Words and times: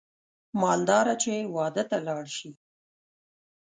مالداره 0.61 1.13
چې 1.23 1.33
واده 1.55 1.83
ته 1.89 1.97
لاړ 2.07 2.23
شي 2.37 2.49